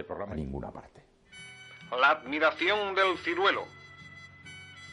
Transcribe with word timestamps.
el 0.00 0.06
programa 0.06 0.32
a 0.32 0.36
ninguna 0.36 0.70
parte. 0.70 1.02
La 1.90 2.10
admiración 2.10 2.94
del 2.94 3.18
ciruelo. 3.18 3.66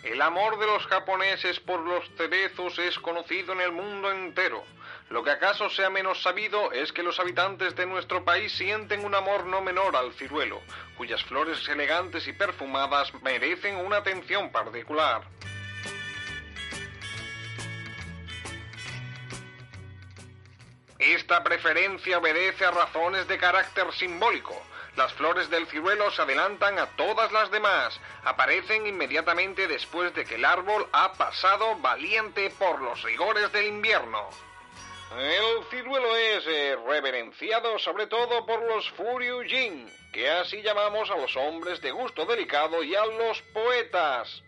El 0.03 0.21
amor 0.21 0.59
de 0.59 0.67
los 0.67 0.85
japoneses 0.85 1.59
por 1.59 1.79
los 1.79 2.07
cerezos 2.15 2.77
es 2.79 2.97
conocido 2.99 3.53
en 3.53 3.61
el 3.61 3.71
mundo 3.71 4.11
entero. 4.11 4.63
Lo 5.09 5.23
que 5.23 5.31
acaso 5.31 5.69
sea 5.69 5.89
menos 5.89 6.21
sabido 6.21 6.71
es 6.71 6.91
que 6.91 7.03
los 7.03 7.19
habitantes 7.19 7.75
de 7.75 7.85
nuestro 7.85 8.23
país 8.23 8.51
sienten 8.51 9.03
un 9.03 9.15
amor 9.15 9.45
no 9.45 9.61
menor 9.61 9.95
al 9.95 10.13
ciruelo, 10.13 10.61
cuyas 10.97 11.23
flores 11.23 11.67
elegantes 11.69 12.27
y 12.27 12.33
perfumadas 12.33 13.13
merecen 13.21 13.77
una 13.77 13.97
atención 13.97 14.51
particular. 14.51 15.23
Esta 21.25 21.43
preferencia 21.43 22.19
obedece 22.19 22.65
a 22.65 22.69
razones 22.69 23.27
de 23.27 23.39
carácter 23.39 23.91
simbólico. 23.93 24.55
Las 24.95 25.11
flores 25.13 25.49
del 25.49 25.65
ciruelo 25.65 26.11
se 26.11 26.21
adelantan 26.21 26.77
a 26.77 26.85
todas 26.95 27.31
las 27.31 27.49
demás. 27.49 27.99
Aparecen 28.23 28.85
inmediatamente 28.85 29.67
después 29.67 30.13
de 30.13 30.23
que 30.23 30.35
el 30.35 30.45
árbol 30.45 30.87
ha 30.91 31.13
pasado 31.13 31.77
valiente 31.77 32.51
por 32.59 32.79
los 32.79 33.01
rigores 33.01 33.51
del 33.53 33.65
invierno. 33.65 34.29
El 35.17 35.65
ciruelo 35.71 36.15
es 36.15 36.45
eh, 36.45 36.77
reverenciado 36.87 37.79
sobre 37.79 38.05
todo 38.05 38.45
por 38.45 38.61
los 38.61 38.87
Furyujin, 38.91 39.91
que 40.13 40.29
así 40.29 40.61
llamamos 40.61 41.09
a 41.09 41.17
los 41.17 41.35
hombres 41.37 41.81
de 41.81 41.89
gusto 41.89 42.27
delicado 42.27 42.83
y 42.83 42.93
a 42.93 43.03
los 43.03 43.41
poetas. 43.51 44.43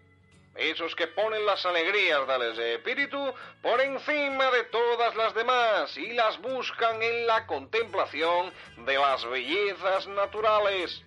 Esos 0.58 0.96
que 0.96 1.06
ponen 1.06 1.46
las 1.46 1.64
alegrías 1.68 2.28
del 2.28 2.60
espíritu 2.60 3.34
por 3.62 3.80
encima 3.80 4.50
de 4.50 4.64
todas 4.64 5.16
las 5.16 5.36
demás 5.36 5.96
y 5.96 6.14
las 6.14 6.42
buscan 6.42 7.02
en 7.02 7.28
la 7.28 7.46
contemplación 7.46 8.52
de 8.78 8.96
las 8.96 9.24
bellezas 9.26 10.08
naturales. 10.08 11.04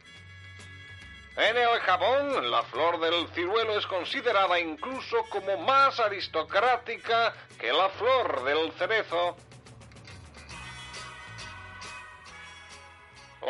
En 1.36 1.56
el 1.56 1.80
Japón, 1.80 2.50
la 2.50 2.62
flor 2.64 3.00
del 3.00 3.26
ciruelo 3.34 3.76
es 3.76 3.86
considerada 3.86 4.60
incluso 4.60 5.24
como 5.30 5.56
más 5.58 5.98
aristocrática 5.98 7.34
que 7.58 7.72
la 7.72 7.88
flor 7.88 8.44
del 8.44 8.70
cerezo. 8.72 9.36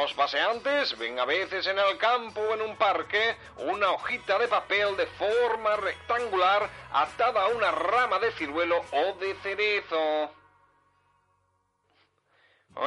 Los 0.01 0.15
paseantes 0.15 0.97
ven 0.97 1.19
a 1.19 1.27
veces 1.27 1.67
en 1.67 1.79
el 1.79 1.99
campo 1.99 2.41
o 2.41 2.55
en 2.55 2.63
un 2.63 2.77
parque 2.79 3.37
una 3.59 3.91
hojita 3.91 4.39
de 4.39 4.49
papel 4.49 4.97
de 4.97 5.07
forma 5.07 5.77
rectangular 5.77 6.71
atada 6.91 7.43
a 7.43 7.49
una 7.49 7.71
rama 7.71 8.19
de 8.19 8.33
ciruelo 8.33 8.83
o 8.93 9.13
de 9.21 9.35
cerezo. 9.43 10.35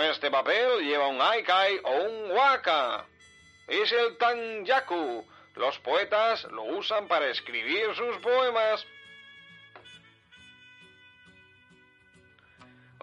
Este 0.10 0.32
papel 0.32 0.80
lleva 0.80 1.06
un 1.06 1.22
aikai 1.22 1.82
o 1.84 1.92
un 1.92 2.32
waka. 2.32 3.06
Es 3.68 3.92
el 3.92 4.18
tanjaku. 4.18 5.24
Los 5.54 5.78
poetas 5.80 6.46
lo 6.46 6.64
usan 6.64 7.08
para 7.08 7.28
escribir 7.28 7.94
sus 7.94 8.18
poemas. 8.18 8.88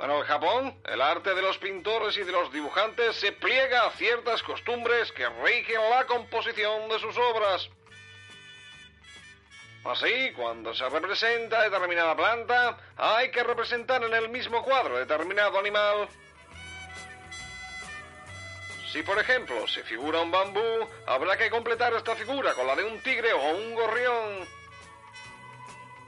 En 0.03 0.11
el 0.11 0.25
Japón, 0.25 0.81
el 0.87 1.03
arte 1.03 1.35
de 1.35 1.43
los 1.43 1.59
pintores 1.59 2.17
y 2.17 2.23
de 2.23 2.33
los 2.33 2.51
dibujantes 2.51 3.17
se 3.17 3.33
pliega 3.33 3.85
a 3.85 3.91
ciertas 3.91 4.43
costumbres 4.43 5.13
que 5.13 5.29
rigen 5.29 5.91
la 5.91 6.07
composición 6.07 6.89
de 6.89 6.99
sus 6.99 7.19
obras. 7.19 7.69
Así, 9.85 10.33
cuando 10.35 10.75
se 10.75 10.89
representa 10.89 11.63
determinada 11.63 12.17
planta, 12.17 12.79
hay 12.97 13.31
que 13.31 13.43
representar 13.43 14.03
en 14.03 14.15
el 14.15 14.31
mismo 14.31 14.63
cuadro 14.63 14.97
determinado 14.97 15.59
animal. 15.59 16.09
Si, 18.91 19.03
por 19.03 19.19
ejemplo, 19.19 19.69
se 19.69 19.83
figura 19.83 20.23
un 20.23 20.31
bambú, 20.31 20.89
habrá 21.07 21.37
que 21.37 21.51
completar 21.51 21.93
esta 21.93 22.17
figura 22.17 22.55
con 22.55 22.67
la 22.67 22.75
de 22.75 22.85
un 22.85 23.01
tigre 23.01 23.35
o 23.35 23.51
un 23.51 23.75
gorrión. 23.75 24.49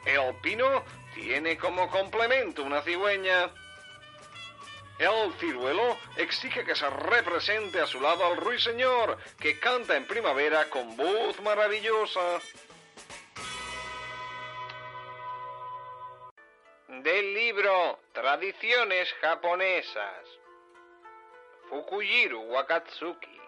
El 0.06 0.34
pino 0.36 0.82
tiene 1.14 1.58
como 1.58 1.90
complemento 1.90 2.62
una 2.62 2.80
cigüeña. 2.80 3.50
El 5.02 5.33
ciruelo 5.40 5.98
exige 6.17 6.64
que 6.64 6.77
se 6.77 6.89
represente 6.89 7.80
a 7.80 7.89
su 7.89 8.01
lado 8.01 8.24
al 8.24 8.36
ruiseñor, 8.36 9.18
que 9.40 9.58
canta 9.58 9.96
en 9.96 10.07
primavera 10.07 10.70
con 10.70 10.96
voz 10.96 11.40
maravillosa. 11.40 12.39
Del 16.86 17.35
libro 17.35 17.98
Tradiciones 18.12 19.12
japonesas. 19.14 20.24
Fukujiro 21.68 22.39
Wakatsuki. 22.42 23.42